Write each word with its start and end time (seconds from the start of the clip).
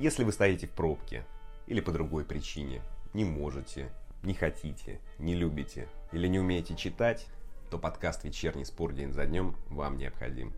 Если 0.00 0.24
вы 0.24 0.32
стоите 0.32 0.66
в 0.66 0.70
пробке 0.70 1.26
или 1.66 1.82
по 1.82 1.92
другой 1.92 2.24
причине, 2.24 2.80
не 3.12 3.22
можете, 3.22 3.90
не 4.22 4.32
хотите, 4.32 4.98
не 5.18 5.34
любите 5.34 5.88
или 6.10 6.26
не 6.26 6.38
умеете 6.38 6.74
читать, 6.74 7.26
то 7.70 7.76
подкаст 7.76 8.24
«Вечерний 8.24 8.64
спор 8.64 8.94
день 8.94 9.12
за 9.12 9.26
днем» 9.26 9.54
вам 9.68 9.98
необходим. 9.98 10.54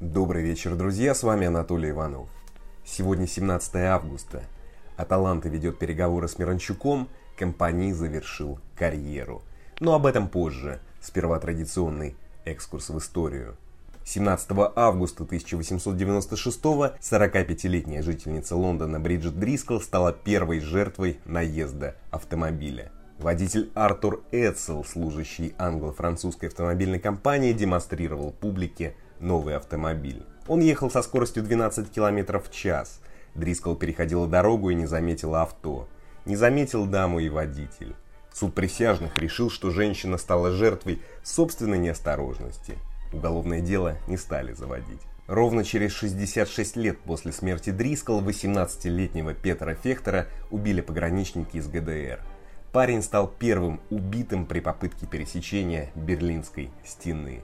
Добрый 0.00 0.42
вечер, 0.42 0.76
друзья, 0.76 1.14
с 1.14 1.22
вами 1.22 1.46
Анатолий 1.46 1.90
Иванов. 1.90 2.30
Сегодня 2.86 3.26
17 3.26 3.74
августа. 3.76 4.44
Аталанта 4.96 5.50
ведет 5.50 5.78
переговоры 5.78 6.26
с 6.26 6.38
Миранчуком, 6.38 7.10
компании 7.36 7.92
завершил 7.92 8.60
карьеру. 8.76 9.42
Но 9.78 9.92
об 9.92 10.06
этом 10.06 10.28
позже. 10.28 10.80
Сперва 11.02 11.38
традиционный 11.38 12.16
экскурс 12.46 12.88
в 12.88 12.96
историю. 12.96 13.58
17 14.04 14.50
августа 14.76 15.24
1896-го 15.24 16.92
45-летняя 17.00 18.02
жительница 18.02 18.54
Лондона 18.54 19.00
Бриджит 19.00 19.38
Дрискл 19.38 19.78
стала 19.80 20.12
первой 20.12 20.60
жертвой 20.60 21.20
наезда 21.24 21.96
автомобиля. 22.10 22.92
Водитель 23.18 23.70
Артур 23.74 24.22
Эдсел, 24.30 24.84
служащий 24.84 25.54
англо-французской 25.56 26.46
автомобильной 26.46 26.98
компании, 26.98 27.52
демонстрировал 27.52 28.32
публике 28.32 28.94
новый 29.20 29.56
автомобиль. 29.56 30.22
Он 30.48 30.60
ехал 30.60 30.90
со 30.90 31.00
скоростью 31.00 31.42
12 31.42 31.90
км 31.90 32.38
в 32.40 32.50
час. 32.50 33.00
Дрискл 33.34 33.74
переходила 33.74 34.26
дорогу 34.26 34.68
и 34.68 34.74
не 34.74 34.86
заметила 34.86 35.42
авто. 35.42 35.88
Не 36.26 36.36
заметил 36.36 36.84
даму 36.86 37.20
и 37.20 37.30
водитель. 37.30 37.94
Суд 38.32 38.52
присяжных 38.54 39.16
решил, 39.16 39.48
что 39.48 39.70
женщина 39.70 40.18
стала 40.18 40.50
жертвой 40.50 41.00
собственной 41.22 41.78
неосторожности. 41.78 42.76
Уголовное 43.14 43.60
дело 43.60 43.96
не 44.08 44.16
стали 44.16 44.52
заводить. 44.52 45.00
Ровно 45.28 45.64
через 45.64 45.92
66 45.92 46.76
лет 46.76 46.98
после 46.98 47.32
смерти 47.32 47.70
Дрискл 47.70 48.20
18-летнего 48.20 49.34
Петра 49.34 49.74
Фехтера 49.74 50.26
убили 50.50 50.80
пограничники 50.80 51.56
из 51.56 51.68
ГДР. 51.68 52.20
Парень 52.72 53.02
стал 53.02 53.28
первым 53.28 53.80
убитым 53.88 54.46
при 54.46 54.58
попытке 54.58 55.06
пересечения 55.06 55.90
Берлинской 55.94 56.70
стены. 56.84 57.42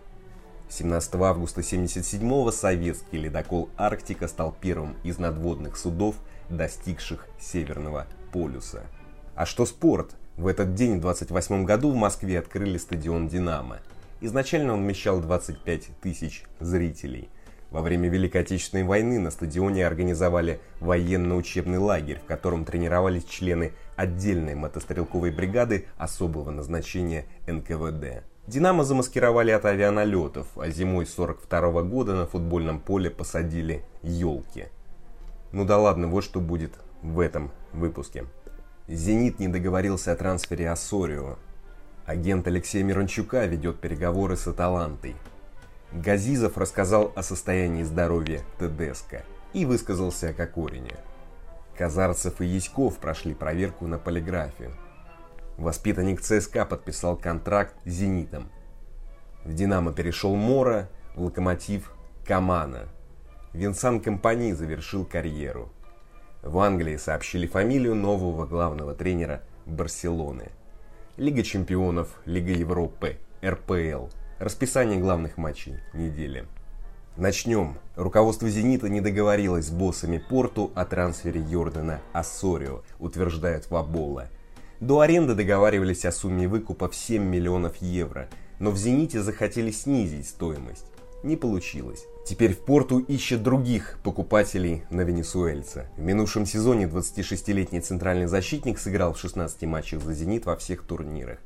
17 0.68 1.14
августа 1.14 1.60
1977 1.60 2.50
советский 2.50 3.18
ледокол 3.18 3.70
«Арктика» 3.76 4.26
стал 4.26 4.54
первым 4.60 4.96
из 5.04 5.18
надводных 5.18 5.76
судов, 5.76 6.16
достигших 6.48 7.28
Северного 7.40 8.06
полюса. 8.32 8.82
А 9.36 9.46
что 9.46 9.66
спорт? 9.66 10.16
В 10.36 10.48
этот 10.48 10.74
день, 10.74 10.98
в 10.98 11.00
28 11.00 11.64
году, 11.64 11.92
в 11.92 11.96
Москве 11.96 12.40
открыли 12.40 12.76
стадион 12.76 13.28
«Динамо». 13.28 13.78
Изначально 14.20 14.74
он 14.74 14.82
вмещал 14.82 15.20
25 15.20 15.88
тысяч 16.02 16.44
зрителей. 16.60 17.30
Во 17.70 17.82
время 17.82 18.08
Великой 18.08 18.42
Отечественной 18.42 18.84
войны 18.84 19.18
на 19.18 19.30
стадионе 19.30 19.86
организовали 19.86 20.60
военно-учебный 20.80 21.78
лагерь, 21.78 22.18
в 22.18 22.26
котором 22.26 22.64
тренировались 22.64 23.24
члены 23.24 23.72
отдельной 23.96 24.56
мотострелковой 24.56 25.30
бригады 25.30 25.86
особого 25.96 26.50
назначения 26.50 27.26
НКВД. 27.46 28.24
«Динамо» 28.46 28.84
замаскировали 28.84 29.52
от 29.52 29.64
авианалетов, 29.64 30.48
а 30.56 30.68
зимой 30.70 31.06
42 31.06 31.82
года 31.82 32.14
на 32.14 32.26
футбольном 32.26 32.80
поле 32.80 33.08
посадили 33.08 33.84
елки. 34.02 34.66
Ну 35.52 35.64
да 35.64 35.78
ладно, 35.78 36.08
вот 36.08 36.24
что 36.24 36.40
будет 36.40 36.74
в 37.02 37.20
этом 37.20 37.52
выпуске. 37.72 38.26
«Зенит» 38.88 39.38
не 39.38 39.46
договорился 39.46 40.10
о 40.10 40.16
трансфере 40.16 40.68
Ассорио. 40.68 41.36
Агент 42.06 42.46
Алексея 42.46 42.82
Мирончука 42.82 43.46
ведет 43.46 43.80
переговоры 43.80 44.36
с 44.36 44.46
Аталантой. 44.46 45.16
Газизов 45.92 46.56
рассказал 46.56 47.12
о 47.14 47.22
состоянии 47.22 47.82
здоровья 47.82 48.42
Тедеско 48.58 49.22
и 49.52 49.64
высказался 49.64 50.30
о 50.30 50.32
Кокорине. 50.32 50.96
Казарцев 51.76 52.40
и 52.40 52.46
Яськов 52.46 52.98
прошли 52.98 53.34
проверку 53.34 53.86
на 53.86 53.98
полиграфе. 53.98 54.70
Воспитанник 55.56 56.20
ЦСКА 56.20 56.64
подписал 56.64 57.16
контракт 57.16 57.74
с 57.84 57.90
«Зенитом». 57.90 58.50
В 59.44 59.54
«Динамо» 59.54 59.92
перешел 59.92 60.34
Мора, 60.36 60.88
в 61.14 61.22
«Локомотив»– 61.22 61.92
Камана. 62.26 62.88
Винсан 63.52 64.00
Компани 64.00 64.52
завершил 64.52 65.04
карьеру. 65.04 65.70
В 66.42 66.58
Англии 66.58 66.96
сообщили 66.96 67.46
фамилию 67.46 67.94
нового 67.94 68.46
главного 68.46 68.94
тренера 68.94 69.42
Барселоны. 69.66 70.50
Лига 71.20 71.42
чемпионов, 71.42 72.08
Лига 72.24 72.50
Европы, 72.50 73.18
РПЛ. 73.44 74.06
Расписание 74.38 74.98
главных 74.98 75.36
матчей 75.36 75.74
недели. 75.92 76.46
Начнем. 77.18 77.76
Руководство 77.94 78.48
«Зенита» 78.48 78.88
не 78.88 79.02
договорилось 79.02 79.66
с 79.66 79.70
боссами 79.70 80.16
Порту 80.16 80.72
о 80.74 80.86
трансфере 80.86 81.42
Йордана 81.42 82.00
Ассорио, 82.14 82.84
утверждает 82.98 83.70
Вабола– 83.70 84.30
до 84.80 85.00
аренды 85.00 85.34
договаривались 85.34 86.06
о 86.06 86.12
сумме 86.12 86.48
выкупа 86.48 86.88
в 86.88 86.96
7 86.96 87.22
миллионов 87.22 87.76
евро, 87.82 88.30
но 88.58 88.70
в 88.70 88.78
«Зените» 88.78 89.20
захотели 89.20 89.70
снизить 89.70 90.26
стоимость. 90.26 90.86
Не 91.22 91.36
получилось. 91.36 92.06
Теперь 92.24 92.54
в 92.54 92.60
порту 92.60 92.98
ищет 92.98 93.42
других 93.42 93.98
покупателей 94.02 94.84
на 94.90 95.02
венесуэльца. 95.02 95.86
В 95.96 96.00
минувшем 96.00 96.46
сезоне 96.46 96.86
26-летний 96.86 97.80
центральный 97.80 98.26
защитник 98.26 98.78
сыграл 98.78 99.12
в 99.12 99.18
16 99.18 99.62
матчах 99.62 100.02
за 100.02 100.14
«Зенит» 100.14 100.46
во 100.46 100.56
всех 100.56 100.82
турнирах. 100.82 101.38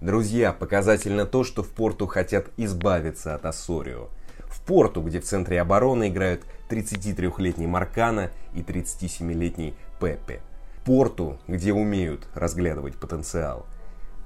Друзья, 0.00 0.52
показательно 0.52 1.26
то, 1.26 1.44
что 1.44 1.62
в 1.62 1.68
порту 1.68 2.06
хотят 2.06 2.46
избавиться 2.56 3.34
от 3.34 3.44
Ассорио. 3.46 4.08
В 4.46 4.60
порту, 4.62 5.02
где 5.02 5.20
в 5.20 5.24
центре 5.24 5.60
обороны 5.60 6.08
играют 6.08 6.42
33-летний 6.70 7.66
Маркана 7.66 8.30
и 8.54 8.60
37-летний 8.60 9.74
Пепе 10.00 10.40
порту, 10.84 11.38
где 11.48 11.72
умеют 11.72 12.26
разглядывать 12.34 12.96
потенциал. 12.96 13.66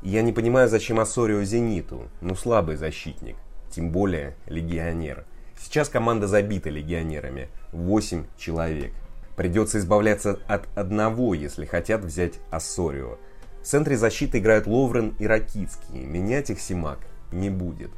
Я 0.03 0.23
не 0.23 0.33
понимаю, 0.33 0.69
зачем 0.69 1.01
Ассорио 1.01 1.43
Зениту, 1.43 2.09
ну 2.21 2.35
слабый 2.35 2.77
защитник, 2.77 3.37
тем 3.71 3.91
более 3.91 4.35
легионер. 4.47 5.25
Сейчас 5.61 5.89
команда 5.89 6.27
забита 6.27 6.71
легионерами, 6.71 7.49
8 7.73 8.27
человек. 8.37 8.93
Придется 9.37 9.79
избавляться 9.79 10.39
от 10.47 10.67
одного, 10.77 11.35
если 11.35 11.65
хотят 11.65 12.03
взять 12.03 12.35
Ассорио. 12.51 13.19
В 13.63 13.67
центре 13.67 13.97
защиты 13.97 14.39
играют 14.39 14.67
Ловрен 14.67 15.15
и 15.19 15.27
Ракицкий, 15.27 16.05
менять 16.05 16.51
их 16.51 16.61
Симак 16.61 16.99
не 17.33 17.51
будет. 17.51 17.91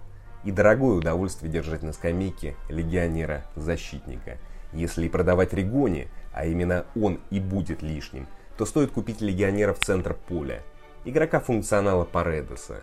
И 0.45 0.51
дорогое 0.51 0.97
удовольствие 0.97 1.53
держать 1.53 1.83
на 1.83 1.93
скамейке 1.93 2.57
легионера-защитника. 2.69 4.39
Если 4.73 5.09
продавать 5.09 5.53
Ригони, 5.53 6.09
а 6.33 6.47
именно 6.47 6.87
он 6.95 7.21
и 7.31 7.41
будет 7.41 7.83
лишним– 7.83 8.27
то 8.61 8.67
стоит 8.67 8.91
купить 8.91 9.23
легионера 9.23 9.73
в 9.73 9.79
центр 9.79 10.13
поля, 10.13 10.61
игрока 11.07 11.41
функционала 11.41 12.05
Паредоса. 12.05 12.83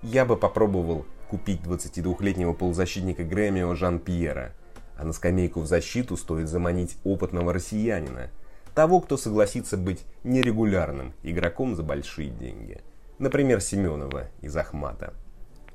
Я 0.00 0.24
бы 0.24 0.36
попробовал 0.36 1.04
купить 1.26 1.60
22-летнего 1.62 2.52
полузащитника 2.52 3.24
Грэмио 3.24 3.74
Жан-Пьера, 3.74 4.52
а 4.96 5.04
на 5.04 5.12
скамейку 5.12 5.60
в 5.60 5.66
защиту 5.66 6.16
стоит 6.16 6.48
заманить 6.48 6.96
опытного 7.04 7.52
россиянина, 7.52 8.30
того, 8.74 9.00
кто 9.00 9.16
согласится 9.16 9.76
быть 9.76 10.04
нерегулярным 10.24 11.14
игроком 11.22 11.76
за 11.76 11.82
большие 11.82 12.30
деньги. 12.30 12.80
Например, 13.18 13.60
Семенова 13.60 14.28
из 14.42 14.56
Ахмата. 14.56 15.14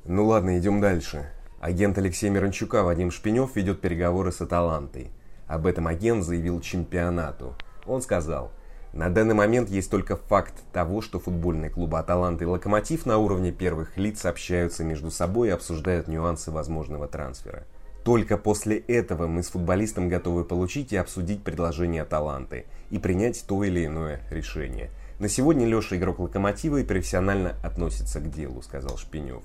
Ну 0.05 0.25
ладно, 0.25 0.57
идем 0.59 0.81
дальше. 0.81 1.29
Агент 1.59 1.97
Алексея 1.97 2.31
Мирончука 2.31 2.83
Вадим 2.83 3.11
Шпинев 3.11 3.55
ведет 3.55 3.81
переговоры 3.81 4.31
с 4.31 4.41
Аталантой. 4.41 5.11
Об 5.47 5.65
этом 5.65 5.87
агент 5.87 6.23
заявил 6.23 6.61
чемпионату. 6.61 7.55
Он 7.85 8.01
сказал– 8.01 8.51
на 8.93 9.09
данный 9.09 9.35
момент 9.35 9.69
есть 9.69 9.89
только 9.89 10.17
факт 10.17 10.53
того, 10.73 11.01
что 11.01 11.19
футбольные 11.19 11.69
клубы 11.69 11.97
«Аталанта» 11.97 12.43
и 12.43 12.47
«Локомотив» 12.47 13.05
на 13.05 13.19
уровне 13.19 13.53
первых 13.53 13.95
лиц 13.97 14.25
общаются 14.25 14.83
между 14.83 15.11
собой 15.11 15.47
и 15.47 15.51
обсуждают 15.51 16.09
нюансы 16.09 16.51
возможного 16.51 17.07
трансфера. 17.07 17.63
Только 18.03 18.37
после 18.37 18.77
этого 18.77 19.27
мы 19.27 19.43
с 19.43 19.49
футболистом 19.49 20.09
готовы 20.09 20.43
получить 20.43 20.91
и 20.91 20.97
обсудить 20.97 21.41
предложение 21.41 22.01
«Аталанты» 22.01 22.65
и 22.89 22.99
принять 22.99 23.45
то 23.47 23.63
или 23.63 23.85
иное 23.85 24.21
решение. 24.29 24.89
На 25.19 25.29
сегодня 25.29 25.65
Леша 25.65 25.95
игрок 25.95 26.19
«Локомотива» 26.19 26.77
и 26.77 26.83
профессионально 26.83 27.55
относится 27.63 28.19
к 28.19 28.29
делу, 28.29 28.61
сказал 28.61 28.97
Шпинев. 28.97 29.43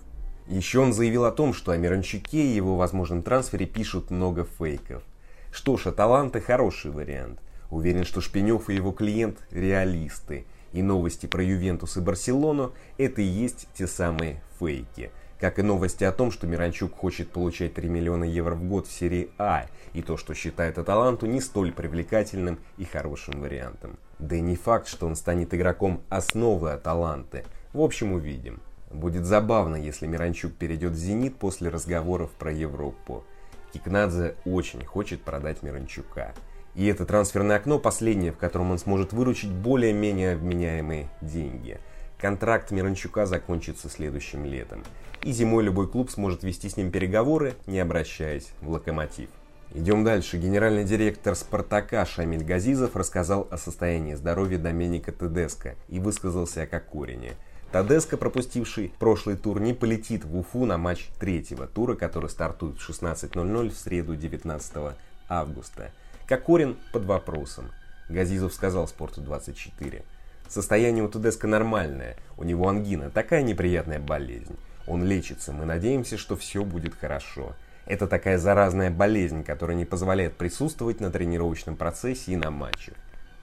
Еще 0.48 0.80
он 0.80 0.92
заявил 0.92 1.24
о 1.24 1.30
том, 1.32 1.52
что 1.54 1.70
о 1.70 1.76
Миранчуке 1.76 2.38
и 2.38 2.54
его 2.54 2.76
возможном 2.76 3.22
трансфере 3.22 3.66
пишут 3.66 4.10
много 4.10 4.44
фейков. 4.44 5.04
Что 5.52 5.76
ж, 5.76 5.86
«Аталанты» 5.86 6.40
хороший 6.40 6.90
вариант. 6.90 7.38
Уверен, 7.70 8.04
что 8.04 8.20
Шпинев 8.20 8.68
и 8.70 8.74
его 8.74 8.92
клиент– 8.92 9.38
реалисты. 9.50 10.46
И 10.72 10.82
новости 10.82 11.26
про 11.26 11.42
Ювентус 11.42 11.96
и 11.96 12.00
Барселону– 12.00 12.72
это 12.98 13.22
и 13.22 13.24
есть 13.24 13.68
те 13.74 13.86
самые 13.86 14.42
фейки. 14.58 15.10
Как 15.40 15.58
и 15.58 15.62
новости 15.62 16.04
о 16.04 16.12
том, 16.12 16.30
что 16.30 16.46
Миранчук 16.46 16.96
хочет 16.96 17.30
получать 17.30 17.74
3 17.74 17.88
миллиона 17.88 18.24
евро 18.24 18.54
в 18.54 18.64
год 18.64 18.86
в 18.86 18.92
серии 18.92 19.30
А, 19.36 19.66
и 19.92 20.00
то, 20.00 20.16
что 20.16 20.32
считает 20.32 20.78
Аталанту 20.78 21.26
не 21.26 21.40
столь 21.40 21.72
привлекательным 21.72 22.58
и 22.78 22.84
хорошим 22.84 23.40
вариантом. 23.40 23.98
Да 24.18 24.36
и 24.36 24.40
не 24.40 24.56
факт, 24.56 24.88
что 24.88 25.06
он 25.06 25.14
станет 25.14 25.52
игроком 25.52 26.00
основы 26.08 26.72
Аталанты. 26.72 27.44
В 27.74 27.82
общем, 27.82 28.12
увидим. 28.12 28.60
Будет 28.90 29.26
забавно, 29.26 29.76
если 29.76 30.06
Миранчук 30.06 30.54
перейдет 30.54 30.92
в 30.92 30.96
«Зенит» 30.96 31.36
после 31.36 31.68
разговоров 31.68 32.30
про 32.30 32.50
Европу. 32.50 33.24
Кикнадзе 33.72 34.36
очень 34.46 34.84
хочет 34.84 35.20
продать 35.20 35.62
Миранчука. 35.62 36.32
И 36.76 36.86
это 36.86 37.06
трансферное 37.06 37.56
окно 37.56 37.78
последнее, 37.78 38.32
в 38.32 38.36
котором 38.36 38.70
он 38.70 38.78
сможет 38.78 39.14
выручить 39.14 39.50
более-менее 39.50 40.36
вменяемые 40.36 41.08
деньги. 41.22 41.80
Контракт 42.18 42.70
Миранчука 42.70 43.24
закончится 43.26 43.88
следующим 43.88 44.44
летом. 44.44 44.84
И 45.22 45.32
зимой 45.32 45.64
любой 45.64 45.88
клуб 45.88 46.10
сможет 46.10 46.44
вести 46.44 46.68
с 46.68 46.76
ним 46.76 46.90
переговоры, 46.90 47.54
не 47.66 47.80
обращаясь 47.80 48.52
в 48.60 48.68
локомотив. 48.68 49.30
Идем 49.74 50.04
дальше. 50.04 50.38
Генеральный 50.38 50.84
директор 50.84 51.34
«Спартака» 51.34 52.04
Шамиль 52.06 52.44
Газизов 52.44 52.94
рассказал 52.94 53.48
о 53.50 53.58
состоянии 53.58 54.14
здоровья 54.14 54.58
Доменика 54.58 55.12
Тедеско 55.12 55.74
и 55.88 55.98
высказался 55.98 56.62
о 56.62 56.66
Кокорине. 56.66 57.32
Тедеско, 57.72 58.16
пропустивший 58.16 58.92
прошлый 58.98 59.36
тур, 59.36 59.60
не 59.60 59.74
полетит 59.74 60.24
в 60.24 60.36
Уфу 60.36 60.66
на 60.66 60.78
матч 60.78 61.08
третьего 61.18 61.66
тура, 61.66 61.94
который 61.94 62.30
стартует 62.30 62.78
в 62.78 62.88
16.00 62.88 63.70
в 63.70 63.76
среду 63.76 64.14
19 64.14 64.94
августа. 65.28 65.90
Кокорин 66.26 66.76
под 66.90 67.04
вопросом. 67.04 67.70
Газизов 68.08 68.52
сказал 68.52 68.88
«Спорту 68.88 69.20
24». 69.22 70.02
Состояние 70.48 71.04
у 71.04 71.08
Тедеско 71.08 71.46
нормальное, 71.46 72.16
у 72.36 72.42
него 72.42 72.68
ангина, 72.68 73.10
такая 73.10 73.42
неприятная 73.42 74.00
болезнь. 74.00 74.56
Он 74.88 75.04
лечится, 75.04 75.52
мы 75.52 75.64
надеемся, 75.66 76.18
что 76.18 76.36
все 76.36 76.64
будет 76.64 76.96
хорошо. 76.96 77.54
Это 77.86 78.08
такая 78.08 78.38
заразная 78.38 78.90
болезнь, 78.90 79.44
которая 79.44 79.76
не 79.76 79.84
позволяет 79.84 80.36
присутствовать 80.36 80.98
на 80.98 81.12
тренировочном 81.12 81.76
процессе 81.76 82.32
и 82.32 82.36
на 82.36 82.50
матчах. 82.50 82.94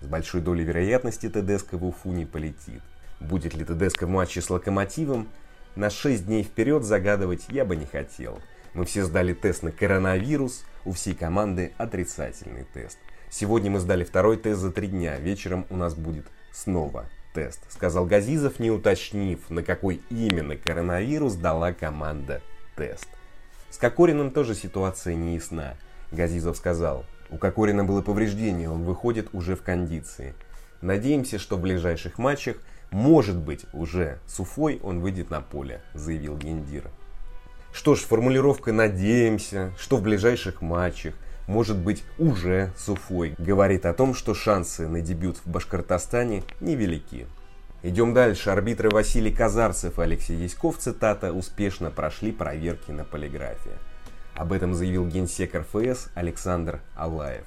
С 0.01 0.05
большой 0.05 0.41
долей 0.41 0.65
вероятности 0.65 1.29
Тедеско 1.29 1.77
в 1.77 1.85
Уфу 1.85 2.11
не 2.11 2.25
полетит. 2.25 2.81
Будет 3.21 3.53
ли 3.53 3.63
Тедеско 3.63 4.07
в 4.07 4.09
матче 4.09 4.41
с 4.41 4.49
Локомотивом, 4.49 5.29
на 5.77 5.89
6 5.89 6.25
дней 6.25 6.43
вперед 6.43 6.83
загадывать 6.83 7.45
я 7.47 7.63
бы 7.63 7.77
не 7.77 7.85
хотел. 7.85 8.39
Мы 8.73 8.83
все 8.83 9.05
сдали 9.05 9.33
тест 9.33 9.63
на 9.63 9.71
коронавирус, 9.71 10.65
у 10.85 10.91
всей 10.91 11.15
команды 11.15 11.73
отрицательный 11.77 12.65
тест. 12.73 12.97
Сегодня 13.29 13.71
мы 13.71 13.79
сдали 13.79 14.03
второй 14.03 14.37
тест 14.37 14.61
за 14.61 14.71
три 14.71 14.87
дня, 14.87 15.17
вечером 15.17 15.65
у 15.69 15.75
нас 15.75 15.95
будет 15.95 16.25
снова 16.51 17.05
тест, 17.33 17.59
сказал 17.69 18.05
Газизов, 18.05 18.59
не 18.59 18.69
уточнив, 18.71 19.49
на 19.49 19.63
какой 19.63 20.01
именно 20.09 20.55
коронавирус 20.55 21.33
дала 21.35 21.73
команда 21.73 22.41
тест. 22.75 23.07
С 23.69 23.77
Кокориным 23.77 24.31
тоже 24.31 24.53
ситуация 24.53 25.15
не 25.15 25.35
ясна. 25.35 25.75
Газизов 26.11 26.57
сказал, 26.57 27.05
у 27.31 27.37
Кокорина 27.37 27.83
было 27.83 28.03
повреждение, 28.03 28.69
он 28.69 28.83
выходит 28.83 29.29
уже 29.33 29.55
в 29.55 29.63
кондиции. 29.63 30.35
Надеемся, 30.81 31.39
что 31.39 31.57
в 31.57 31.61
ближайших 31.61 32.19
матчах, 32.19 32.57
может 32.91 33.37
быть, 33.37 33.65
уже 33.73 34.19
с 34.27 34.39
Уфой 34.39 34.79
он 34.83 34.99
выйдет 34.99 35.31
на 35.31 35.41
поле, 35.41 35.81
заявил 35.95 36.37
Гендир. 36.37 36.91
Что 37.73 37.95
ж, 37.95 38.01
формулировка 38.01 38.71
«надеемся», 38.71 39.73
что 39.79 39.97
в 39.97 40.03
ближайших 40.03 40.61
матчах, 40.61 41.15
может 41.47 41.75
быть, 41.75 42.03
уже 42.19 42.71
с 42.77 42.87
Уфой, 42.87 43.33
говорит 43.39 43.87
о 43.87 43.93
том, 43.93 44.13
что 44.13 44.35
шансы 44.35 44.87
на 44.87 45.01
дебют 45.01 45.37
в 45.37 45.49
Башкортостане 45.49 46.43
невелики. 46.61 47.25
Идем 47.81 48.13
дальше. 48.13 48.51
Арбитры 48.51 48.89
Василий 48.91 49.33
Казарцев 49.33 49.97
и 49.97 50.03
Алексей 50.03 50.37
Яськов, 50.37 50.77
цитата, 50.77 51.33
успешно 51.33 51.89
прошли 51.89 52.31
проверки 52.31 52.91
на 52.91 53.03
полиграфе. 53.03 53.71
Об 54.35 54.53
этом 54.53 54.75
заявил 54.75 55.07
генсек 55.07 55.55
РФС 55.55 56.09
Александр 56.13 56.79
Алаев. 56.95 57.43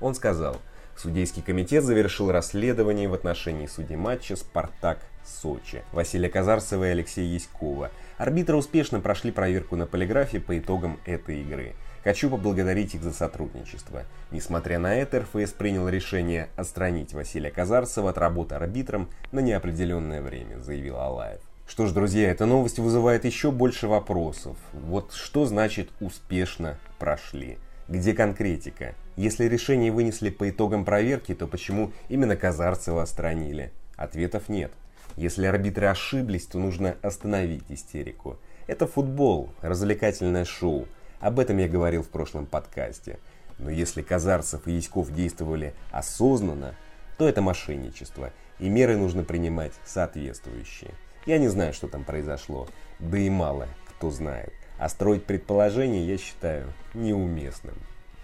Он 0.00 0.14
сказал, 0.14 0.56
судейский 0.96 1.42
комитет 1.42 1.84
завершил 1.84 2.32
расследование 2.32 3.06
в 3.06 3.14
отношении 3.14 3.66
судей 3.66 3.96
матча 3.96 4.34
«Спартак-Сочи» 4.34 5.84
Василия 5.92 6.30
Казарцева 6.30 6.88
и 6.88 6.92
Алексея 6.92 7.32
Яськова. 7.32 7.90
Арбитры 8.18 8.56
успешно 8.56 9.00
прошли 9.00 9.32
проверку 9.32 9.76
на 9.76 9.86
полиграфе 9.86 10.40
по 10.40 10.58
итогам 10.58 11.00
этой 11.06 11.40
игры– 11.40 11.74
Хочу 12.04 12.30
поблагодарить 12.30 12.94
их 12.94 13.02
за 13.02 13.12
сотрудничество. 13.12 14.04
Несмотря 14.30 14.78
на 14.78 14.94
это, 14.94 15.20
РФС 15.20 15.52
принял 15.52 15.88
решение 15.88 16.48
отстранить 16.56 17.12
Василия 17.12 17.50
Казарцева 17.50 18.10
от 18.10 18.18
работы 18.18 18.54
арбитром 18.54 19.10
на 19.32 19.40
неопределенное 19.40 20.22
время, 20.22 20.58
заявил 20.58 20.96
Алаев. 20.96 21.40
Что 21.66 21.86
ж, 21.86 21.92
друзья, 21.92 22.30
эта 22.30 22.46
новость 22.46 22.78
вызывает 22.78 23.24
еще 23.24 23.50
больше 23.50 23.88
вопросов. 23.88 24.56
Вот 24.72 25.12
что 25.12 25.44
значит 25.44 25.90
«успешно 26.00 26.78
прошли»? 26.98 27.58
Где 27.88 28.14
конкретика? 28.14 28.94
Если 29.16 29.44
решение 29.44 29.92
вынесли 29.92 30.30
по 30.30 30.48
итогам 30.48 30.84
проверки, 30.86 31.34
то 31.34 31.46
почему 31.46 31.92
именно 32.08 32.36
Казарцева 32.36 33.02
отстранили? 33.02 33.70
Ответов 33.96 34.48
нет. 34.48 34.72
Если 35.18 35.46
арбитры 35.46 35.88
ошиблись, 35.88 36.46
то 36.46 36.60
нужно 36.60 36.96
остановить 37.02 37.64
истерику. 37.70 38.38
Это 38.68 38.86
футбол, 38.86 39.50
развлекательное 39.62 40.44
шоу. 40.44 40.86
Об 41.18 41.40
этом 41.40 41.58
я 41.58 41.66
говорил 41.66 42.04
в 42.04 42.08
прошлом 42.08 42.46
подкасте. 42.46 43.18
Но 43.58 43.68
если 43.68 44.00
Казарцев 44.00 44.68
и 44.68 44.72
Яськов 44.74 45.12
действовали 45.12 45.74
осознанно, 45.90 46.76
то 47.16 47.28
это 47.28 47.42
мошенничество, 47.42 48.30
и 48.60 48.68
меры 48.68 48.96
нужно 48.96 49.24
принимать 49.24 49.72
соответствующие. 49.84 50.92
Я 51.26 51.38
не 51.38 51.48
знаю, 51.48 51.74
что 51.74 51.88
там 51.88 52.04
произошло, 52.04 52.68
да 53.00 53.18
и 53.18 53.28
мало 53.28 53.66
кто 53.88 54.12
знает. 54.12 54.52
А 54.78 54.88
строить 54.88 55.24
предположения 55.24 56.06
я 56.06 56.16
считаю 56.16 56.72
неуместным. 56.94 57.74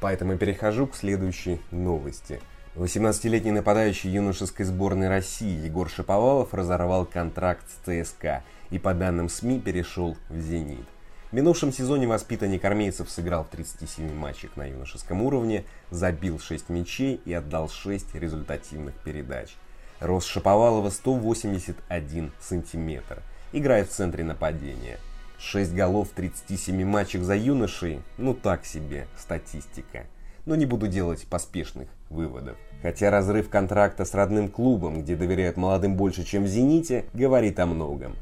Поэтому 0.00 0.38
перехожу 0.38 0.87
к 0.87 0.94
следующей 0.94 1.61
новости. 1.73 2.41
18-летний 2.76 3.52
нападающий 3.52 4.10
юношеской 4.10 4.66
сборной 4.66 5.08
России 5.08 5.64
Егор 5.64 5.88
Шаповалов 5.88 6.52
разорвал 6.52 7.06
контракт 7.06 7.64
с 7.70 8.04
ЦСКА 8.04 8.42
и 8.70 8.80
по 8.80 8.94
данным 8.94 9.28
СМИ 9.28 9.60
перешел 9.60 10.16
в 10.28 10.40
«Зенит». 10.40 10.84
В 11.30 11.36
минувшем 11.36 11.72
сезоне 11.72 12.08
воспитанник 12.08 12.64
армейцев 12.64 13.08
сыграл 13.08 13.44
в 13.44 13.48
37 13.48 14.12
матчах 14.12 14.56
на 14.56 14.68
юношеском 14.68 15.22
уровне, 15.22 15.64
забил 15.90 16.40
6 16.40 16.68
мячей 16.68 17.20
и 17.24 17.32
отдал 17.32 17.68
6 17.68 18.16
результативных 18.16 18.94
передач. 18.94 19.54
Рост 20.00 20.26
Шаповалова 20.26 20.90
181 20.90 22.32
сантиметр. 22.40 23.22
Играет 23.52 23.88
в 23.88 23.92
центре 23.92 24.24
нападения. 24.24 24.98
6 25.38 25.72
голов 25.74 26.08
в 26.10 26.14
37 26.14 26.84
матчах 26.84 27.22
за 27.22 27.36
юношей, 27.36 28.00
ну 28.18 28.34
так 28.34 28.66
себе 28.66 29.06
статистика. 29.16 30.06
Но 30.46 30.56
не 30.56 30.67
буду 30.67 30.88
делать 30.88 31.26
поспешных 31.26 31.88
выводов. 32.11 32.56
Хотя 32.82 33.11
разрыв 33.11 33.49
контракта 33.49 34.05
с 34.05 34.12
родным 34.14 34.49
клубом, 34.49 35.02
где 35.02 35.17
доверяют 35.17 35.56
молодым 35.56 35.96
больше, 35.96 36.25
чем 36.25 36.44
в 36.44 36.49
«Зените», 36.49 37.06
говорит 37.14 37.58
о 37.58 37.67
многом. 37.67 38.14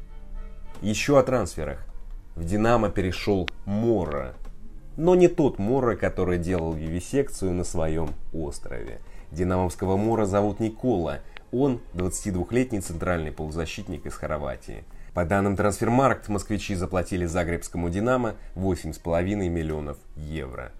Еще 0.81 1.19
о 1.19 1.23
трансферах. 1.23 1.85
В 2.35 2.45
«Динамо» 2.45 2.89
перешел 2.89 3.49
Мора. 3.65 4.35
Но 4.95 5.15
не 5.15 5.27
тот 5.27 5.59
Мора, 5.59 5.95
который 5.95 6.37
делал 6.37 6.73
вивисекцию 6.73 7.53
на 7.53 7.63
своем 7.63 8.09
острове. 8.31 8.99
Динамовского 9.31 9.97
Мора 9.97 10.25
зовут 10.25 10.59
Никола. 10.59 11.19
Он 11.51 11.81
22-летний 11.93 12.79
центральный 12.79 13.31
полузащитник 13.31 14.05
из 14.05 14.13
Хорватии. 14.13 14.85
По 15.13 15.25
данным 15.25 15.55
Трансфермаркт, 15.55 16.27
москвичи 16.29 16.73
заплатили 16.73 17.25
Загребскому 17.25 17.89
«Динамо» 17.89 18.35
8,5 18.55 19.49
миллионов 19.49 19.97
евро. 20.15 20.71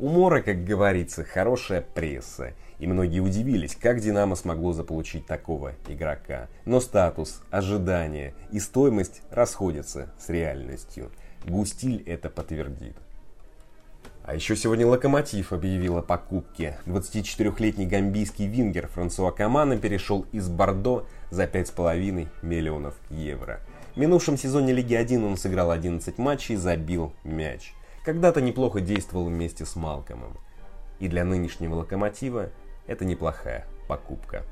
У 0.00 0.08
Мора, 0.08 0.40
как 0.40 0.64
говорится, 0.64 1.24
хорошая 1.24 1.82
пресса, 1.82 2.54
и 2.78 2.86
многие 2.86 3.20
удивились, 3.20 3.76
как 3.76 4.00
«Динамо» 4.00 4.34
смогло 4.34 4.72
заполучить 4.72 5.26
такого 5.26 5.74
игрока. 5.88 6.48
Но 6.64 6.80
статус, 6.80 7.42
ожидания 7.50 8.32
и 8.50 8.60
стоимость 8.60 9.20
расходятся 9.30 10.10
с 10.18 10.30
реальностью. 10.30 11.10
Густиль 11.46 12.02
это 12.06 12.30
подтвердит. 12.30 12.96
А 14.24 14.34
еще 14.34 14.56
сегодня 14.56 14.86
«Локомотив» 14.86 15.52
объявил 15.52 15.98
о 15.98 16.02
покупке. 16.02 16.78
24-летний 16.86 17.84
гамбийский 17.84 18.46
вингер 18.46 18.88
Франсуа 18.88 19.32
Камана 19.32 19.76
перешел 19.76 20.24
из 20.32 20.48
Бордо 20.48 21.04
за 21.30 21.44
5,5 21.44 22.26
миллионов 22.40 22.94
евро. 23.10 23.60
В 23.94 23.98
минувшем 23.98 24.38
сезоне 24.38 24.72
Лиги 24.72 24.94
1 24.94 25.22
он 25.22 25.36
сыграл 25.36 25.70
11 25.70 26.16
матчей 26.16 26.54
и 26.54 26.58
забил 26.58 27.12
мяч. 27.22 27.74
Когда-то 28.10 28.40
неплохо 28.40 28.80
действовал 28.80 29.26
вместе 29.26 29.64
с 29.64 29.76
Малкомом. 29.76 30.36
И 30.98 31.06
для 31.06 31.24
нынешнего 31.24 31.76
локомотива 31.76 32.50
это 32.88 33.04
неплохая 33.04 33.68
покупка. 33.86 34.44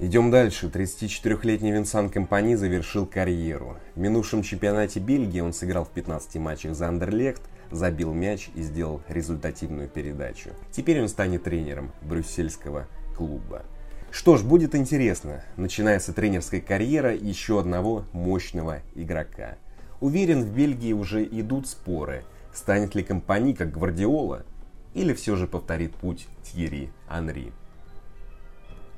Идем 0.00 0.32
дальше. 0.32 0.66
34-летний 0.66 1.70
Винсан 1.70 2.10
Компани 2.10 2.56
завершил 2.56 3.06
карьеру. 3.06 3.76
В 3.94 4.00
минувшем 4.00 4.42
чемпионате 4.42 4.98
Бельгии 4.98 5.38
он 5.38 5.52
сыграл 5.52 5.84
в 5.84 5.90
15 5.90 6.34
матчах 6.38 6.74
за 6.74 6.88
Андерлехт, 6.88 7.42
забил 7.70 8.12
мяч 8.12 8.50
и 8.56 8.62
сделал 8.62 9.00
результативную 9.06 9.88
передачу. 9.88 10.50
Теперь 10.72 11.00
он 11.00 11.08
станет 11.08 11.44
тренером 11.44 11.92
брюссельского 12.02 12.88
клуба. 13.16 13.62
Что 14.10 14.36
ж, 14.36 14.42
будет 14.42 14.74
интересно. 14.74 15.44
Начинается 15.56 16.12
тренерская 16.12 16.60
карьера 16.60 17.14
еще 17.14 17.60
одного 17.60 18.04
мощного 18.12 18.82
игрока. 18.96 19.58
Уверен, 20.00 20.42
в 20.42 20.52
Бельгии 20.52 20.92
уже 20.92 21.22
идут 21.22 21.68
споры– 21.68 22.24
Станет 22.56 22.94
ли 22.94 23.02
компани 23.02 23.52
как 23.52 23.70
Гвардиола? 23.70 24.46
Или 24.94 25.12
все 25.12 25.36
же 25.36 25.46
повторит 25.46 25.94
путь 25.94 26.26
Тьерри 26.42 26.88
Анри? 27.06 27.52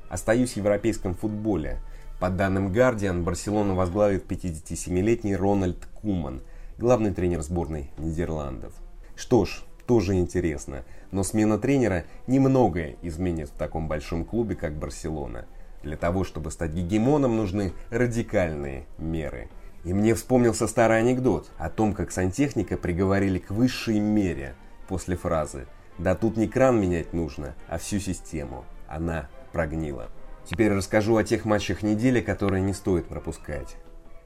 Остаюсь 0.07 0.53
в 0.53 0.57
европейском 0.57 1.13
футболе. 1.13 1.81
По 2.21 2.29
данным 2.29 2.71
Guardian, 2.71 3.21
Барселону 3.23 3.75
возглавит 3.75 4.31
57-летний 4.31 5.35
Рональд 5.35 5.85
Куман, 5.87 6.41
главный 6.77 7.13
тренер 7.13 7.41
сборной 7.41 7.91
Нидерландов. 7.97 8.73
Что 9.17 9.43
ж, 9.43 9.61
тоже 9.85 10.15
интересно, 10.15 10.85
но 11.11 11.23
смена 11.23 11.59
тренера 11.59 12.05
немногое 12.27 12.95
изменит 13.01 13.49
в 13.49 13.57
таком 13.57 13.89
большом 13.89 14.23
клубе, 14.23 14.55
как 14.55 14.79
Барселона. 14.79 15.43
Для 15.83 15.97
того, 15.97 16.23
чтобы 16.23 16.51
стать 16.51 16.71
гегемоном, 16.71 17.35
нужны 17.35 17.73
радикальные 17.89 18.85
меры. 18.97 19.49
И 19.83 19.93
мне 19.93 20.13
вспомнился 20.13 20.67
старый 20.67 20.99
анекдот 20.99 21.49
о 21.57 21.69
том, 21.69 21.93
как 21.93 22.11
сантехника 22.11 22.77
приговорили 22.77 23.39
к 23.39 23.51
высшей 23.51 23.99
мере 23.99 24.55
после 24.87 25.15
фразы 25.15 25.67
«Да 25.97 26.15
тут 26.15 26.37
не 26.37 26.47
кран 26.47 26.79
менять 26.79 27.13
нужно, 27.13 27.55
а 27.67 27.77
всю 27.77 27.99
систему. 27.99 28.65
Она 28.87 29.29
прогнила». 29.51 30.09
Теперь 30.45 30.73
расскажу 30.73 31.15
о 31.15 31.23
тех 31.23 31.45
матчах 31.45 31.83
недели, 31.83 32.21
которые 32.21 32.63
не 32.63 32.73
стоит 32.73 33.07
пропускать. 33.07 33.77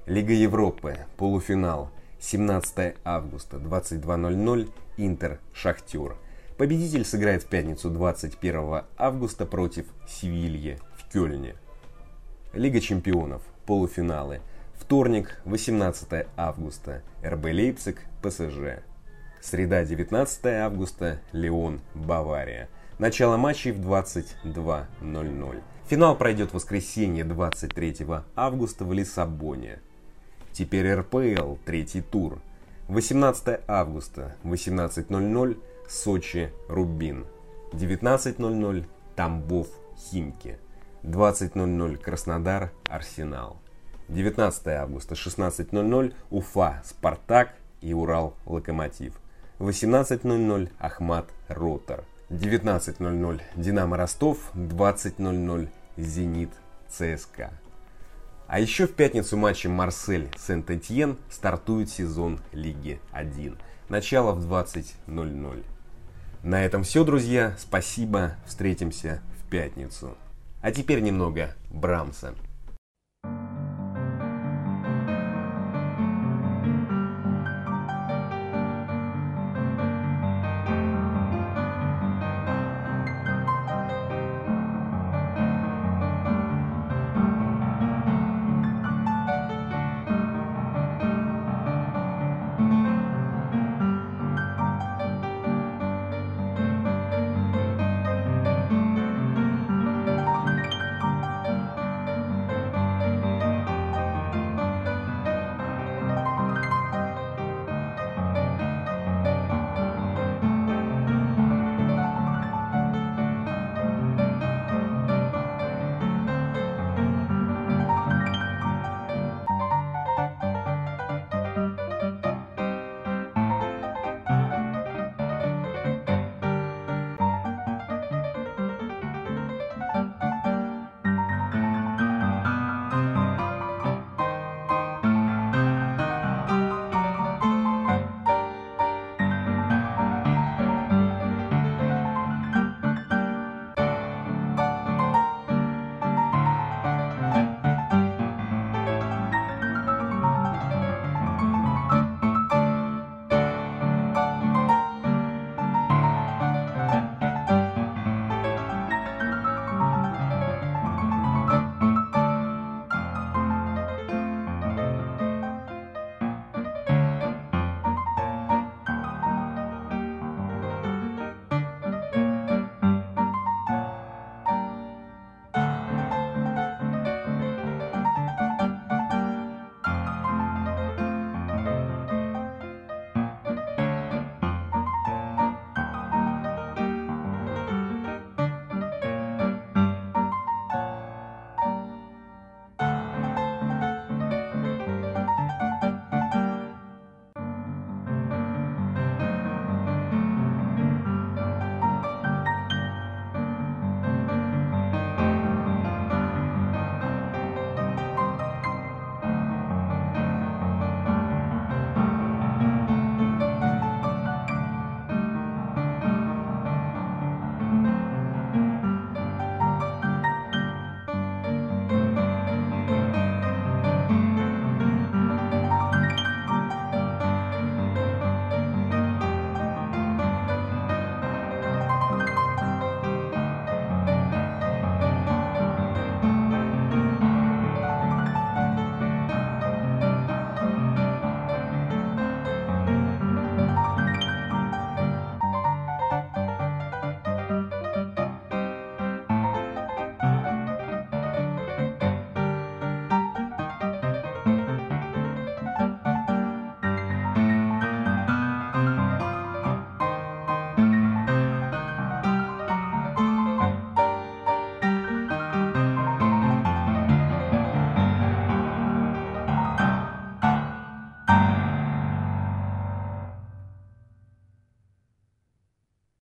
Лига 0.06 0.34
Европы, 0.34 0.98
полуфинал, 1.18 1.90
17 2.20 2.96
августа, 3.04 3.58
22.00, 3.58 4.72
Интер, 4.96 5.40
Шахтер. 5.54 6.16
Победитель 6.58 7.04
сыграет 7.04 7.44
в 7.44 7.48
пятницу 7.48 7.90
21 7.90 8.84
августа 8.98 9.46
против 9.46 9.86
Севильи 10.08 10.80
в 10.96 11.12
Кёльне. 11.12 11.56
Лига 12.54 12.80
чемпионов, 12.80 13.42
полуфиналы, 13.66 14.40
вторник, 14.78 15.40
18 15.46 16.28
августа, 16.36 17.02
РБ 17.24 17.46
Лейпциг, 17.46 18.02
ПСЖ. 18.22 18.84
Среда, 19.42 19.84
19 19.84 20.46
августа, 20.46 21.20
Леон, 21.32 21.82
Бавария. 21.94 22.70
Начало 23.00 23.38
матчей 23.38 23.72
в 23.72 23.80
22.00. 23.80 25.62
Финал 25.88 26.16
пройдет 26.16 26.52
в 26.52 26.54
воскресенье 26.54 27.24
23 27.24 28.08
августа 28.36 28.86
в 28.86 28.94
Лиссабоне. 28.94 29.80
Теперь 30.54 30.94
РПЛ, 30.94 31.56
третий 31.66 32.02
тур. 32.02 32.40
18 32.88 33.62
августа, 33.68 34.36
18.00, 34.44 35.62
Сочи, 35.90 36.52
Рубин. 36.70 37.26
19.00, 37.74 38.86
Тамбов, 39.16 39.68
Химки. 39.98 40.58
20.00, 41.04 41.98
Краснодар, 41.98 42.72
Арсенал. 42.88 43.63
19 44.14 44.68
августа, 44.68 45.16
16.00, 45.16 46.14
Уфа, 46.30 46.82
Спартак 46.86 47.54
и 47.82 47.94
Урал, 47.94 48.36
Локомотив. 48.46 49.14
18.00, 49.60 50.70
Ахмат, 50.80 51.30
Ротор. 51.48 52.04
19.00, 52.30 53.42
Динамо 53.56 53.98
Ростов, 53.98 54.38
20.00, 54.56 55.68
Зенит, 55.98 56.50
ЦСКА. 56.90 57.52
А 58.48 58.60
еще 58.60 58.88
в 58.88 58.94
пятницу 58.94 59.36
матчи 59.36 59.68
Марсель 59.68 60.30
Сент-Этьен 60.38 61.18
стартует 61.30 61.90
сезон 61.90 62.40
Лиги 62.52 63.00
1. 63.12 63.58
Начало 63.90 64.34
в 64.34 64.52
20.00. 64.52 65.64
На 66.44 66.64
этом 66.64 66.84
все, 66.84 67.04
друзья. 67.04 67.56
Спасибо. 67.58 68.36
Встретимся 68.46 69.22
в 69.40 69.50
пятницу. 69.50 70.16
А 70.62 70.72
теперь 70.72 71.02
немного 71.02 71.56
Брамса. 71.72 72.36